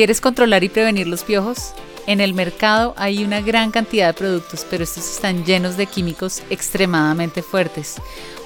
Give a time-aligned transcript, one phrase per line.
[0.00, 1.74] ¿Quieres controlar y prevenir los piojos?
[2.06, 6.42] En el mercado hay una gran cantidad de productos, pero estos están llenos de químicos
[6.48, 7.96] extremadamente fuertes.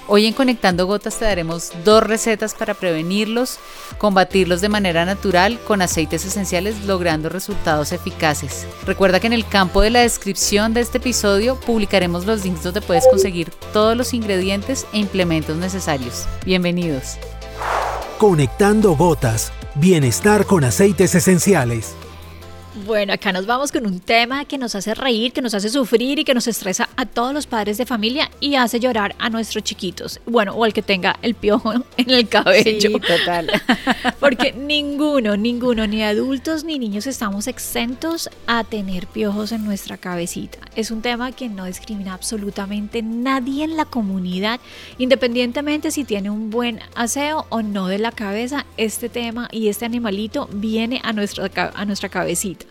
[0.08, 3.60] Hoy en Conectando Gotas te daremos dos recetas para prevenirlos,
[3.98, 8.66] combatirlos de manera natural con aceites esenciales logrando resultados eficaces.
[8.84, 12.80] Recuerda que en el campo de la descripción de este episodio publicaremos los links donde
[12.80, 16.26] puedes conseguir todos los ingredientes e implementos necesarios.
[16.44, 17.16] Bienvenidos.
[18.18, 21.94] Conectando Gotas, bienestar con aceites esenciales.
[22.74, 26.18] Bueno, acá nos vamos con un tema que nos hace reír, que nos hace sufrir
[26.18, 29.62] y que nos estresa a todos los padres de familia y hace llorar a nuestros
[29.62, 30.20] chiquitos.
[30.26, 32.80] Bueno, o al que tenga el piojo en el cabello.
[32.80, 33.48] Sí, total.
[34.20, 40.58] Porque ninguno, ninguno, ni adultos ni niños estamos exentos a tener piojos en nuestra cabecita.
[40.74, 44.58] Es un tema que no discrimina absolutamente nadie en la comunidad,
[44.98, 48.66] independientemente si tiene un buen aseo o no de la cabeza.
[48.76, 52.63] Este tema y este animalito viene a nuestra, a nuestra cabecita.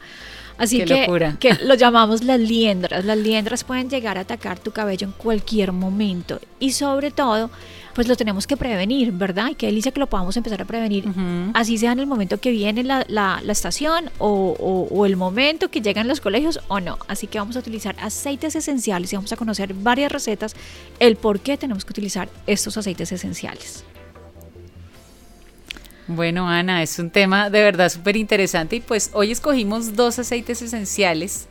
[0.58, 3.04] Así que, que lo llamamos las liendras.
[3.06, 7.50] Las liendras pueden llegar a atacar tu cabello en cualquier momento y sobre todo,
[7.94, 9.50] pues lo tenemos que prevenir, ¿verdad?
[9.52, 11.06] Y qué delicia que lo podamos empezar a prevenir,
[11.54, 15.82] así sea en el momento que viene la, la, estación o, o, el momento que
[15.82, 16.98] llegan los colegios o no.
[17.08, 20.56] Así que vamos a utilizar aceites esenciales y vamos a conocer varias recetas,
[21.00, 23.84] el por qué tenemos que utilizar estos aceites esenciales.
[26.08, 30.62] Bueno, Ana, es un tema de verdad súper interesante y pues hoy escogimos dos aceites
[30.62, 31.48] esenciales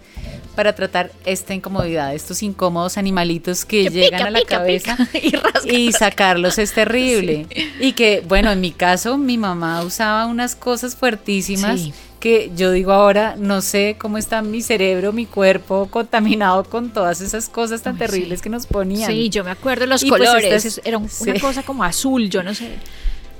[0.55, 4.99] para tratar esta incomodidad, estos incómodos animalitos que, llegan a la cabeza
[5.65, 7.47] y, sacarlos es terrible.
[7.81, 11.89] Y que, bueno, en mi caso, mi mamá usaba unas cosas fuertísimas.
[12.21, 17.23] que yo digo ahora, no sé cómo está mi cerebro, mi cuerpo contaminado con todas
[17.23, 19.11] esas cosas tan terribles que nos ponían.
[19.11, 22.69] Sí, yo me acuerdo los pues, colores, era una cosa como azul, yo no sé.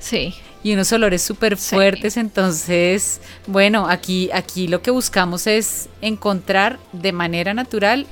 [0.01, 2.17] Sí y unos olores súper fuertes.
[2.17, 8.07] Entonces, bueno, aquí, aquí lo que buscamos es encontrar de manera natural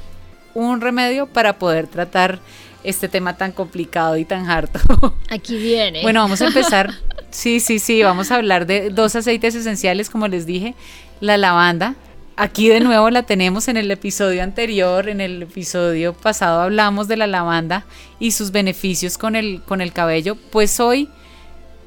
[0.54, 2.40] un remedio para poder tratar
[2.82, 4.80] este tema tan complicado y tan harto.
[5.28, 6.02] Aquí viene.
[6.02, 6.90] Bueno, vamos a empezar.
[7.32, 10.74] Sí, sí, sí, vamos a hablar de dos aceites esenciales, como les dije,
[11.20, 11.94] la lavanda.
[12.36, 17.16] Aquí de nuevo la tenemos en el episodio anterior, en el episodio pasado hablamos de
[17.16, 17.84] la lavanda
[18.18, 20.34] y sus beneficios con el, con el cabello.
[20.50, 21.08] Pues hoy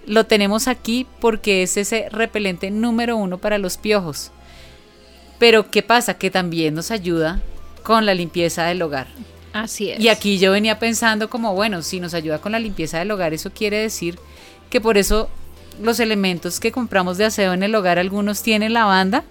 [0.05, 4.31] lo tenemos aquí porque es ese repelente número uno para los piojos.
[5.39, 6.15] Pero ¿qué pasa?
[6.15, 7.41] Que también nos ayuda
[7.83, 9.07] con la limpieza del hogar.
[9.51, 9.99] Así es.
[9.99, 13.33] Y aquí yo venía pensando como, bueno, si nos ayuda con la limpieza del hogar,
[13.33, 14.17] eso quiere decir
[14.69, 15.29] que por eso
[15.81, 19.23] los elementos que compramos de aseo en el hogar, algunos tienen lavanda.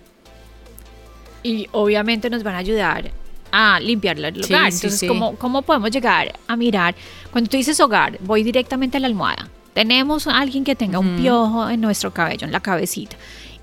[1.43, 3.11] Y obviamente nos van a ayudar
[3.51, 4.73] a limpiar el hogar.
[4.73, 6.95] Entonces, ¿cómo, ¿cómo podemos llegar a mirar?
[7.33, 11.17] Cuando tú dices hogar, voy directamente a la almohada tenemos a alguien que tenga un
[11.17, 13.17] piojo en nuestro cabello, en la cabecita.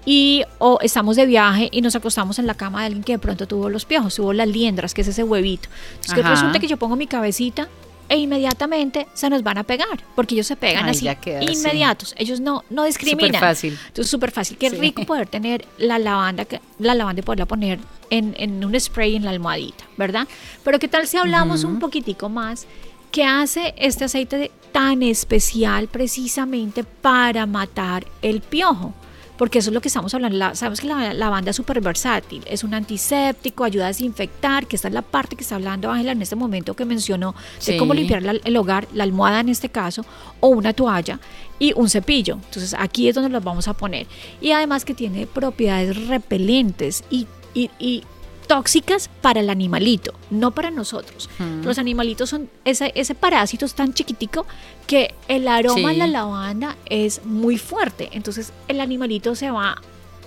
[0.05, 3.19] Y o estamos de viaje y nos acostamos en la cama de alguien que de
[3.19, 5.69] pronto tuvo los piojos, tuvo las liendras, que es ese huevito.
[6.01, 7.67] Entonces resulta que yo pongo mi cabecita
[8.07, 11.07] e inmediatamente se nos van a pegar, porque ellos se pegan así,
[11.41, 12.15] inmediatos.
[12.17, 13.27] Ellos no, no discriminan.
[13.27, 13.79] Súper fácil.
[13.87, 14.57] Entonces, súper fácil.
[14.57, 16.47] Qué rico poder tener la lavanda,
[16.79, 20.27] la lavanda y poderla poner en, en, un spray en la almohadita, ¿verdad?
[20.63, 22.65] Pero ¿qué tal si hablamos un poquitico más
[23.11, 28.93] ¿Qué hace este aceite tan especial precisamente para matar el piojo?
[29.35, 30.53] Porque eso es lo que estamos hablando.
[30.53, 34.89] sabemos que la lavanda es súper versátil, es un antiséptico, ayuda a desinfectar, que esta
[34.89, 37.33] es la parte que está hablando Ángela en este momento que mencionó
[37.65, 40.05] de cómo limpiar el hogar, la almohada en este caso,
[40.39, 41.19] o una toalla
[41.57, 42.35] y un cepillo.
[42.35, 44.05] Entonces aquí es donde los vamos a poner.
[44.39, 47.25] Y además que tiene propiedades repelentes y,
[47.55, 48.03] y
[48.49, 51.29] tóxicas para el animalito, no para nosotros.
[51.63, 54.47] Los animalitos son, ese, ese parásito es tan chiquitico
[54.87, 59.79] que el aroma de la lavanda es muy fuerte, entonces el animalito se va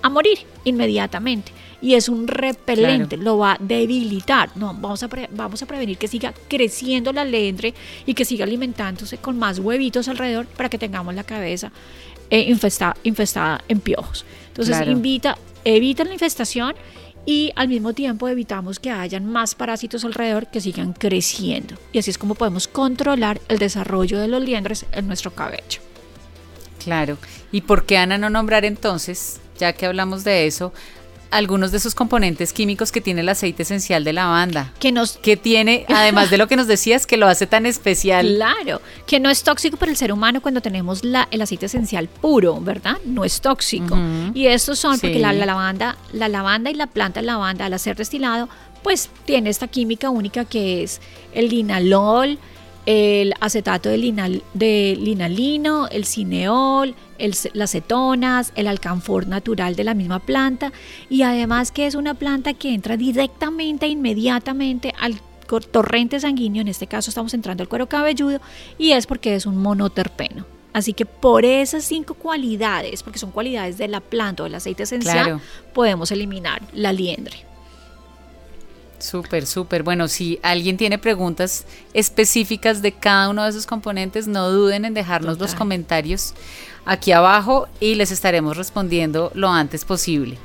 [0.03, 1.51] a morir inmediatamente
[1.81, 4.57] y es un repelente, lo va a debilitar.
[4.57, 7.75] No, vamos a, vamos a prevenir que siga creciendo la lendre
[8.07, 11.73] y que siga alimentándose con más huevitos alrededor para que tengamos la cabeza
[12.31, 14.25] eh, infestada, infestada en piojos.
[14.47, 16.75] Entonces, invita, evita la infestación
[17.25, 21.77] y al mismo tiempo evitamos que hayan más parásitos alrededor que sigan creciendo.
[21.93, 25.81] Y así es como podemos controlar el desarrollo de los liendres en nuestro cabello.
[26.83, 27.17] Claro.
[27.53, 30.73] ¿Y por qué Ana no nombrar entonces, ya que hablamos de eso,
[31.33, 34.73] algunos de esos componentes químicos que tiene el aceite esencial de lavanda.
[34.79, 38.37] Que nos que tiene, además de lo que nos decías, que lo hace tan especial.
[38.43, 42.09] Claro, que no es tóxico para el ser humano cuando tenemos la, el aceite esencial
[42.09, 42.97] puro, ¿verdad?
[43.05, 43.97] No es tóxico.
[44.35, 47.97] Y estos son porque la, lavanda, la lavanda y la planta de lavanda al ser
[47.97, 48.49] destilado,
[48.83, 51.01] pues tiene esta química única que es
[51.33, 52.39] el linalol,
[52.85, 56.95] el acetato de, linal, de linalino, el cineol,
[57.53, 60.73] las cetonas, el alcanfor natural de la misma planta
[61.09, 65.21] y además que es una planta que entra directamente e inmediatamente al
[65.61, 68.41] torrente sanguíneo, en este caso estamos entrando al cuero cabelludo
[68.79, 70.47] y es porque es un monoterpeno.
[70.73, 74.85] Así que por esas cinco cualidades, porque son cualidades de la planta o del aceite
[74.85, 75.41] esencial,
[75.75, 77.45] podemos eliminar la liendre.
[78.99, 79.83] Súper, súper.
[79.83, 84.95] Bueno, si alguien tiene preguntas específicas de cada uno de esos componentes, no duden en
[84.95, 86.35] dejarnos los comentarios
[86.85, 90.39] aquí abajo y les estaremos respondiendo lo antes posible.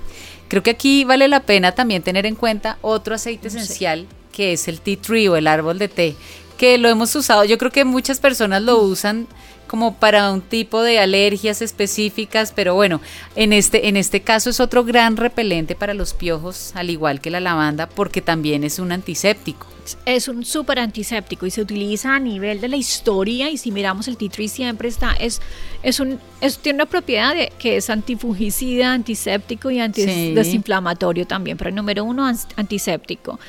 [0.47, 4.67] Creo que aquí vale la pena también tener en cuenta otro aceite esencial que es
[4.67, 6.15] el tea tree o el árbol de té,
[6.59, 7.43] que lo hemos usado.
[7.43, 9.27] Yo creo que muchas personas lo usan
[9.67, 13.01] como para un tipo de alergias específicas, pero bueno,
[13.35, 17.29] en este, en este caso es otro gran repelente para los piojos, al igual que
[17.29, 19.67] la lavanda, porque también es un antiséptico.
[20.05, 24.07] Es un súper antiséptico y se utiliza a nivel de la historia y si miramos
[24.09, 25.41] el tea tree siempre está, es,
[25.81, 26.19] es un,
[26.61, 32.25] tiene una propiedad de, que es antifungicida, antiséptico y antidesinflamatorio también, pero el número uno
[32.55, 33.39] antiséptico.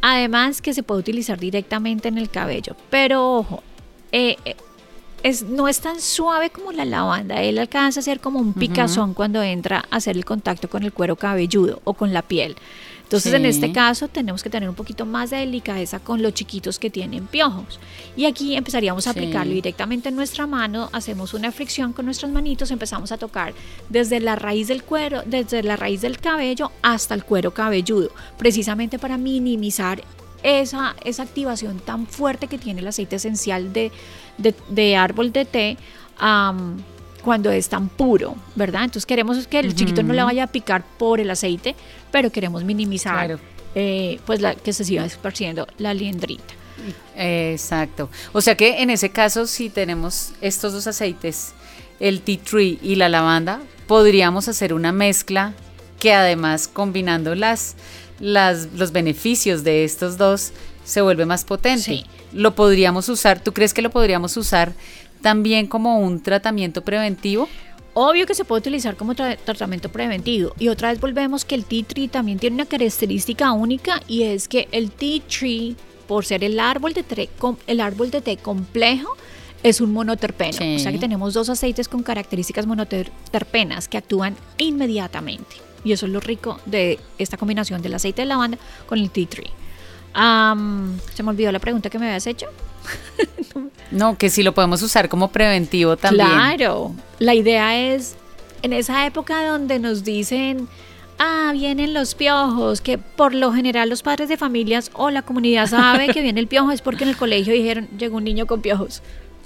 [0.00, 3.62] Además que se puede utilizar directamente en el cabello, pero ojo,
[4.12, 4.56] eh, eh
[5.22, 7.42] es, no es tan suave como la lavanda.
[7.42, 10.92] Él alcanza a ser como un picazón cuando entra a hacer el contacto con el
[10.92, 12.56] cuero cabelludo o con la piel.
[13.08, 16.78] Entonces, en este caso, tenemos que tener un poquito más de delicadeza con los chiquitos
[16.78, 17.80] que tienen piojos.
[18.18, 22.70] Y aquí empezaríamos a aplicarlo directamente en nuestra mano, hacemos una fricción con nuestras manitos,
[22.70, 23.54] empezamos a tocar
[23.88, 28.98] desde la raíz del cuero, desde la raíz del cabello hasta el cuero cabelludo, precisamente
[28.98, 30.02] para minimizar
[30.42, 33.92] esa, esa activación tan fuerte que tiene el aceite esencial de,
[34.68, 35.76] de, árbol de té
[37.22, 38.84] cuando es tan puro, ¿verdad?
[38.84, 41.74] Entonces queremos que el chiquito no le vaya a picar por el aceite,
[42.10, 43.38] pero queremos minimizar
[43.74, 46.54] eh, pues la, que se siga esparciendo la liendrita.
[47.16, 48.08] Exacto.
[48.32, 51.52] O sea que en ese caso, si tenemos estos dos aceites,
[52.00, 55.52] el tea tree y la lavanda, podríamos hacer una mezcla
[55.98, 57.34] que además combinando
[58.20, 60.52] las, los beneficios de estos dos
[60.84, 62.04] se vuelve más potente.
[62.32, 64.72] Lo podríamos usar, ¿tú crees que lo podríamos usar
[65.20, 67.48] también como un tratamiento preventivo?
[67.94, 70.54] Obvio que se puede utilizar como tratamiento preventivo.
[70.58, 74.46] Y otra vez volvemos que el tea tree también tiene una característica única y es
[74.46, 75.74] que el tea tree,
[76.06, 77.28] por ser el árbol de té,
[77.66, 79.16] el árbol de té complejo,
[79.62, 80.76] es un monoterpeno.
[80.76, 85.67] O sea que tenemos dos aceites con características monoterpenas que actúan inmediatamente.
[85.88, 89.26] Y eso es lo rico de esta combinación del aceite de lavanda con el tea
[89.26, 89.50] tree.
[91.14, 92.46] se me olvidó la pregunta que me habías hecho.
[93.90, 96.28] no, que si lo podemos usar como preventivo también.
[96.28, 98.16] Claro, la idea es
[98.60, 100.68] en esa época donde nos dicen,
[101.18, 105.68] ah, vienen los piojos, que por lo general los padres de familias o la comunidad
[105.68, 108.60] sabe que viene el piojo, es porque en el colegio dijeron, llegó un niño con
[108.60, 109.00] piojos.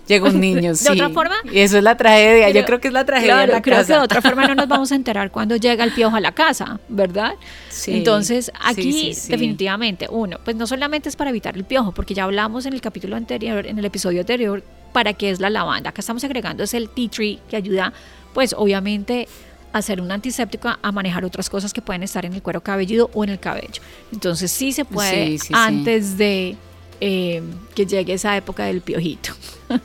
[0.07, 0.85] Llega un niño, sí.
[0.85, 1.37] ¿De otra forma?
[1.51, 2.51] Y eso es la tragedia.
[2.51, 4.69] Yo creo que es la tragedia de la creo que de otra forma no nos
[4.69, 7.35] vamos a enterar cuando llega el piojo a la casa, ¿verdad?
[7.69, 7.95] Sí.
[7.95, 12.67] Entonces, aquí definitivamente, uno, pues no solamente es para evitar el piojo, porque ya hablamos
[12.67, 14.63] en el capítulo anterior, en el episodio anterior,
[14.93, 15.91] para qué es la lavanda.
[15.91, 17.93] Acá estamos agregando es el tea tree que ayuda,
[18.35, 19.29] pues obviamente
[19.73, 23.11] a hacer un antiséptico a, manejar otras cosas que pueden estar en el cuero cabelludo
[23.15, 23.83] o en el cabello.
[24.13, 26.57] Entonces sí se puede antes de
[27.05, 27.43] eh,
[27.75, 29.33] que llegue esa época del piojito.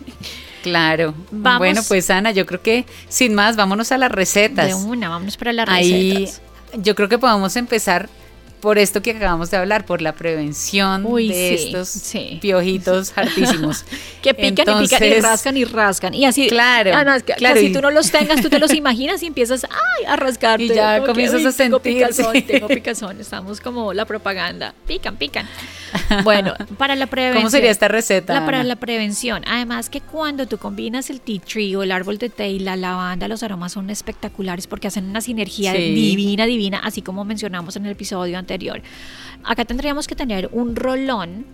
[0.64, 1.14] Claro.
[1.32, 4.68] Bueno, pues Ana, yo creo que sin más, vámonos a las recetas.
[4.68, 6.28] De una, vámonos para las Ahí,
[6.74, 8.10] Yo creo que podemos empezar
[8.60, 13.86] por esto que acabamos de hablar, por la prevención de estos piojitos hartísimos.
[14.22, 16.14] que pican y pican y rascan y rascan.
[16.14, 16.92] Y así, claro,
[17.38, 20.66] claro si tú no los tengas, tú te los imaginas y empiezas ay, a rascarte.
[20.66, 21.58] Y ya comienzas a sentir.
[21.58, 23.22] Tengo picazón, tengo picazón.
[23.22, 24.74] Estamos como la propaganda.
[24.88, 25.48] Pican, pican.
[26.24, 27.44] Bueno, para la prevención.
[27.44, 28.46] ¿Cómo sería esta receta?
[28.46, 29.44] para la prevención.
[29.48, 32.76] Además que cuando tú combinas el tea tree o el árbol de té y la
[32.76, 37.86] lavanda, los aromas son espectaculares porque hacen una sinergia divina, divina, así como mencionamos en
[37.86, 38.47] el episodio anterior
[39.44, 41.46] Acá tendríamos que tener un rolón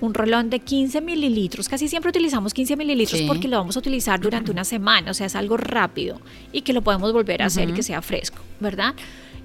[0.00, 1.68] un rolón de 15 mililitros.
[1.68, 5.26] Casi siempre utilizamos 15 mililitros porque lo vamos a utilizar durante una semana, o sea,
[5.26, 6.20] es algo rápido
[6.52, 8.94] y que lo podemos volver a hacer y que sea fresco, ¿verdad?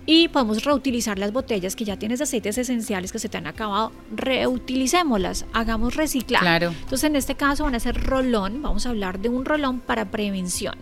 [0.07, 3.47] Y podemos reutilizar las botellas que ya tienes de aceites esenciales que se te han
[3.47, 6.45] acabado, reutilicémoslas, hagamos reciclaje.
[6.45, 6.69] Claro.
[6.69, 10.11] Entonces, en este caso van a ser rolón, vamos a hablar de un rolón para
[10.11, 10.75] prevención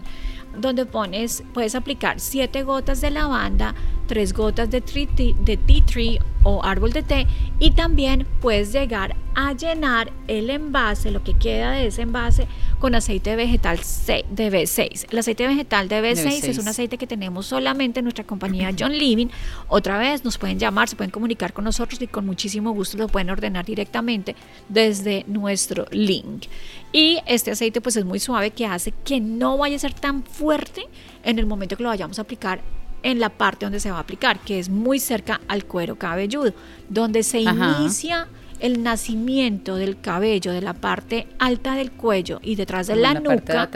[0.58, 3.74] donde pones, puedes aplicar 7 gotas de lavanda,
[4.14, 7.26] tres gotas de, de tea tree o árbol de té
[7.60, 12.94] y también puedes llegar a llenar el envase, lo que queda de ese envase, con
[12.94, 15.08] aceite vegetal de B6.
[15.10, 18.96] El aceite vegetal de B6, es un aceite que tenemos solamente en nuestra compañía John
[18.96, 19.30] Living.
[19.68, 23.08] Otra vez nos pueden llamar, se pueden comunicar con nosotros y con muchísimo gusto lo
[23.08, 24.36] pueden ordenar directamente
[24.70, 26.44] desde nuestro link.
[26.92, 30.24] Y este aceite pues es muy suave que hace que no vaya a ser tan
[30.24, 30.86] fuerte
[31.24, 32.62] en el momento que lo vayamos a aplicar
[33.04, 36.54] en la parte donde se va a aplicar, que es muy cerca al cuero cabelludo,
[36.90, 38.28] donde se inicia
[38.60, 43.70] el nacimiento del cabello de la parte alta del cuello y detrás de la, nuca.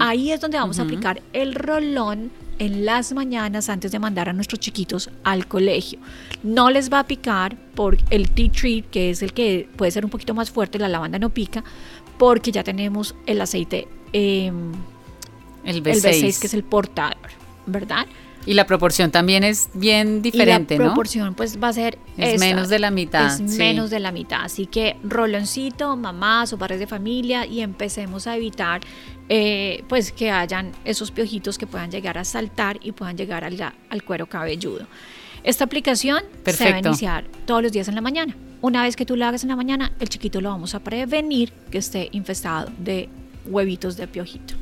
[0.00, 4.32] Ahí es donde vamos a aplicar el rolón en las mañanas antes de mandar a
[4.34, 5.98] nuestros chiquitos al colegio.
[6.42, 10.04] No les va a picar por el tea tree, que es el que puede ser
[10.04, 11.64] un poquito más fuerte, la lavanda no pica,
[12.18, 14.72] porque ya tenemos el aceite, em,
[15.64, 15.94] el, B6.
[15.94, 17.30] el B6, que es el portador,
[17.66, 18.06] ¿verdad?
[18.46, 22.40] Y la proporción también es bien diferente, y la proporción pues va a ser es
[22.40, 23.26] menos de la mitad.
[23.26, 28.26] Es menos de la mitad, así que roloncito, mamás o padres de familia y empecemos
[28.26, 28.80] a evitar
[29.28, 33.60] eh, pues que hayan esos piojitos que puedan llegar a saltar y puedan llegar al,
[33.90, 34.86] al cuero cabelludo.
[35.44, 38.34] Esta aplicación se va a iniciar todos los días en la mañana.
[38.60, 41.52] Una vez que tú la hagas en la mañana, el chiquito lo vamos a prevenir
[41.70, 43.08] que esté infestado de
[43.46, 44.54] huevitos de piojito.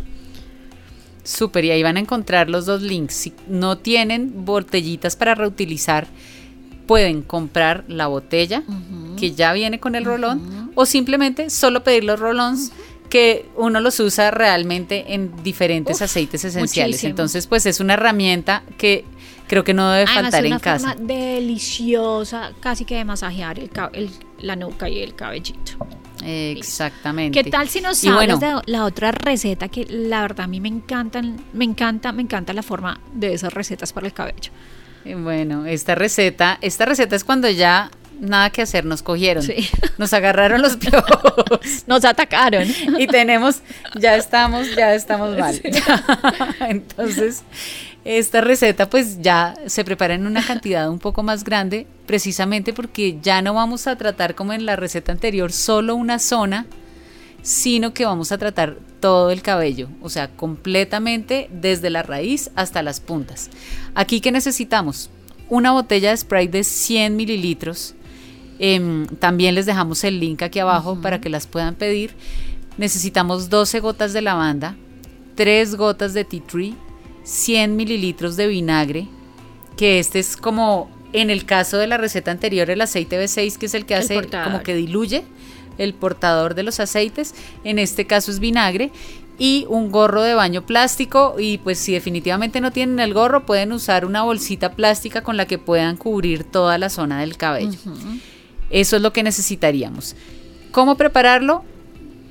[1.27, 3.15] Súper, y ahí van a encontrar los dos links.
[3.15, 6.07] Si no tienen botellitas para reutilizar,
[6.87, 8.63] pueden comprar la botella
[9.19, 12.71] que ya viene con el rolón o simplemente solo pedir los rolons
[13.11, 17.03] que uno los usa realmente en diferentes aceites esenciales.
[17.05, 19.05] Entonces, pues es una herramienta que
[19.47, 20.95] creo que no debe faltar en casa.
[20.95, 25.73] Forma deliciosa, casi que de masajear el, la nuca y el cabellito.
[26.27, 27.43] Exactamente.
[27.43, 30.69] ¿Qué tal si nos sabes de la otra receta que la verdad a mí me
[30.69, 34.51] encantan, me encanta, me encanta la forma de esas recetas para el cabello?
[35.05, 37.91] Eh, bueno, esta receta, esta receta es cuando ya
[38.21, 39.45] nada que hacer, nos cogieron,
[39.99, 42.67] nos agarraron los piojos, nos atacaron
[42.99, 43.61] y tenemos,
[43.95, 45.61] ya estamos, ya estamos mal.
[46.61, 47.43] Entonces,
[48.07, 53.19] esta receta pues ya se prepara en una cantidad un poco más grande, precisamente porque
[53.21, 56.67] ya no vamos a tratar como en la receta anterior solo una zona,
[57.43, 62.83] sino que vamos a tratar todo el cabello, o sea, completamente desde la raíz hasta
[62.83, 63.51] las puntas.
[63.95, 65.11] Aquí que necesitamos
[65.49, 67.97] una botella de spray de 100 mililitros,
[68.59, 72.15] Em, también les dejamos el link aquí abajo para que las puedan pedir.
[72.79, 74.77] Necesitamos 12 gotas de lavanda,
[75.35, 76.75] 3 gotas de tea tree,
[77.27, 79.09] 100 mililitros de vinagre,
[79.77, 83.67] que este es como en el caso de la receta anterior el aceite B6, que
[83.67, 85.25] es el que hace como que diluye
[85.77, 88.93] el portador de los aceites, en este caso es vinagre
[89.39, 93.73] y un gorro de baño plástico y pues si definitivamente no tienen el gorro pueden
[93.73, 97.79] usar una bolsita plástica con la que puedan cubrir toda la zona del cabello.
[98.71, 100.15] Eso es lo que necesitaríamos.
[100.71, 101.65] ¿Cómo prepararlo?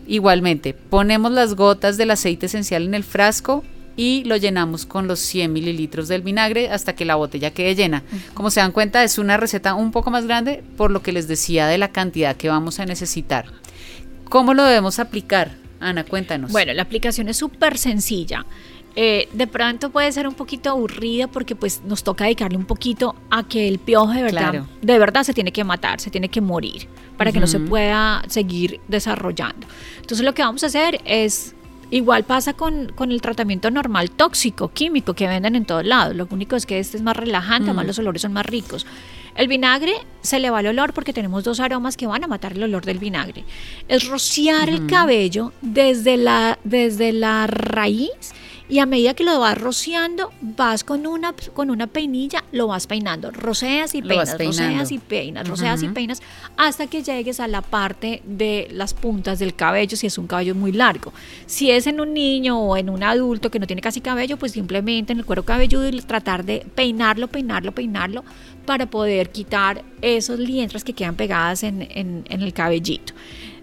[0.08, 3.64] Igualmente, ponemos las gotas del aceite esencial en el frasco
[3.96, 8.04] y lo llenamos con los 100 mililitros del vinagre hasta que la botella quede llena.
[8.34, 11.28] Como se dan cuenta, es una receta un poco más grande por lo que les
[11.28, 13.46] decía de la cantidad que vamos a necesitar.
[14.30, 15.52] ¿Cómo lo debemos aplicar?
[15.80, 16.52] Ana, cuéntanos.
[16.52, 18.46] Bueno, la aplicación es súper sencilla.
[18.98, 23.14] Eh, de pronto puede ser un poquito aburrida porque pues nos toca dedicarle un poquito
[23.30, 26.40] a que el piojo de verdad, de verdad se tiene que matar, se tiene que
[26.40, 26.88] morir
[27.18, 29.68] para que no se pueda seguir desarrollando.
[29.98, 31.55] Entonces lo que vamos a hacer es
[31.92, 36.16] Igual pasa con, el tratamiento normal tóxico, químico, que venden en todos lados.
[36.16, 38.86] Lo único es que este es más relajante, además los olores son más ricos.
[39.36, 42.54] El vinagre se le va el olor porque tenemos dos aromas que van a matar
[42.54, 43.44] el olor del vinagre.
[43.88, 48.34] Es rociar el cabello desde la, desde la raíz
[48.68, 52.88] y a medida que lo vas rociando, vas con una, con una peinilla, lo vas
[52.88, 56.22] peinando, roceas y peinas, roceas y peinas, roceas y peinas,
[56.58, 60.56] hasta que llegues a la parte de las puntas del cabello, si es un cabello
[60.56, 61.14] muy largo.
[61.46, 64.54] Si es en un niño o en un adulto que no tiene casi cabello, pues
[64.54, 68.24] simplemente en el cuero cabelludo y tratar de peinarlo, peinarlo, peinarlo,
[68.66, 73.14] para poder quitar esos lientras que quedan pegadas en, en, en el cabellito.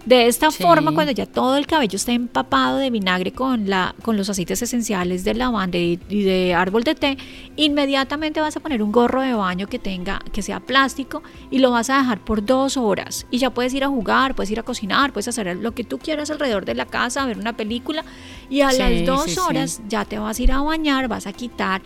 [0.04, 4.16] De esta forma, cuando ya todo el cabello está empapado de vinagre con, la, con
[4.16, 7.16] los aceites esenciales de lavanda y, de árbol de té,
[7.54, 11.70] inmediatamente vas a poner un gorro de baño que tenga, que sea plástico y lo
[11.70, 13.26] vas a dejar por dos horas.
[13.30, 15.98] Y ya puedes ir a jugar, puedes ir a cocinar, puedes hacer lo que tú
[15.98, 18.04] quieras alrededor de la casa, ver una película.
[18.50, 21.80] Y a las dos horas ya te vas a ir a bañar, vas a quitar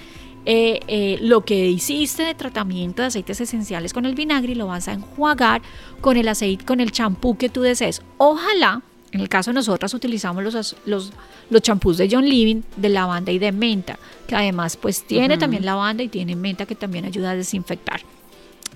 [0.48, 4.68] eh, eh, lo que hiciste de tratamiento de aceites esenciales con el vinagre y lo
[4.68, 5.60] vas a enjuagar
[6.00, 8.00] con el aceite, con el champú que tú desees.
[8.16, 11.12] Ojalá En el caso de nosotras utilizamos los, los,
[11.50, 15.64] los champús de John Living de lavanda y de menta, que además pues tiene también
[15.64, 18.02] lavanda y tiene menta que también ayuda a desinfectar.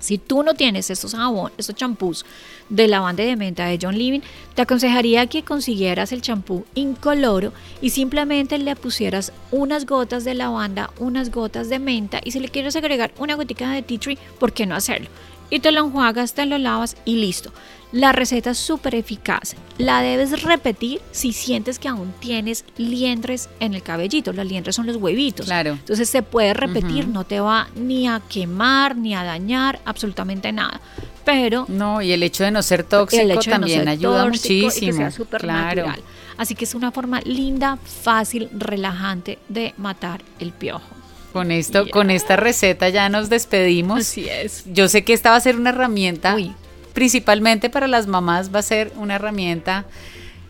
[0.01, 2.25] Si tú no tienes estos jabón, estos champús
[2.69, 4.21] de lavanda de menta de John Living,
[4.55, 10.91] te aconsejaría que consiguieras el champú incoloro y simplemente le pusieras unas gotas de lavanda,
[10.99, 14.53] unas gotas de menta y si le quieres agregar una gotica de tea tree, ¿por
[14.53, 15.09] qué no hacerlo?
[15.51, 17.53] Y te lo enjuagas, te lo lavas y listo.
[17.93, 19.57] La receta es súper eficaz.
[19.77, 24.33] La debes repetir si sientes que aún tienes liendres en el cabellito.
[24.33, 25.47] Los liendres son los huevitos.
[25.47, 25.73] Claro.
[25.73, 30.81] Entonces se puede repetir, no te va ni a quemar, ni a dañar, absolutamente nada.
[31.25, 31.67] Pero.
[31.69, 35.07] No, y el hecho de no ser tóxico también ayuda muchísimo.
[35.07, 35.87] que sea claro.
[35.87, 36.05] natural.
[36.39, 41.00] Así que es una forma linda, fácil, relajante de matar el piojo.
[41.33, 44.01] Con esto, con esta receta ya nos despedimos.
[44.01, 44.65] Así es.
[44.67, 46.37] Yo sé que esta va a ser una herramienta,
[46.93, 49.87] principalmente para las mamás, va a ser una herramienta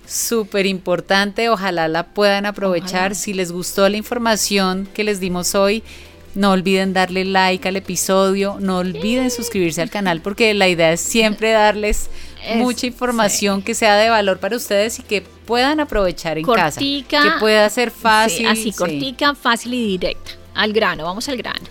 [0.06, 1.48] súper importante.
[1.48, 3.14] Ojalá la puedan aprovechar.
[3.14, 5.82] Si les gustó la información que les dimos hoy,
[6.34, 11.00] no olviden darle like al episodio, no olviden suscribirse al canal porque la idea es
[11.00, 12.08] siempre darles
[12.56, 16.80] mucha información que sea de valor para ustedes y que puedan aprovechar en casa.
[16.80, 17.04] Que
[17.38, 18.46] pueda ser fácil.
[18.46, 20.39] así, cortica, fácil y directa.
[20.60, 21.64] Al grano, vamos al grano.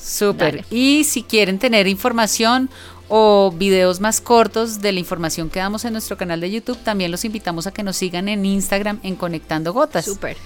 [0.00, 0.64] Súper.
[0.70, 2.70] Y si quieren tener información
[3.08, 7.10] o videos más cortos de la información que damos en nuestro canal de YouTube, también
[7.10, 10.04] los invitamos a que nos sigan en Instagram en Conectando Gotas.
[10.04, 10.36] Súper.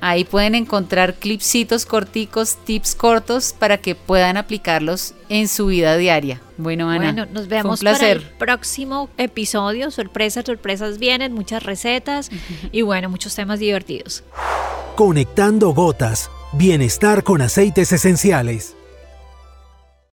[0.00, 6.40] Ahí pueden encontrar clipsitos corticos, tips cortos para que puedan aplicarlos en su vida diaria.
[6.56, 7.06] Bueno, Ana.
[7.06, 9.90] Bueno, nos vemos para el próximo episodio.
[9.90, 12.30] Sorpresas, sorpresas vienen, muchas recetas
[12.70, 14.22] y bueno, muchos temas divertidos.
[14.94, 18.77] Conectando Gotas Bienestar con aceites esenciales.